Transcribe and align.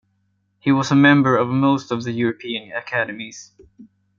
He 0.57 0.71
was 0.71 0.89
a 0.89 0.95
member 0.95 1.37
of 1.37 1.47
most 1.47 1.91
of 1.91 2.03
the 2.05 2.11
European 2.11 2.71
academies. 2.71 3.51